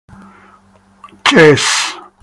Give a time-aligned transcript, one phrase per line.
[1.25, 1.69] Kiss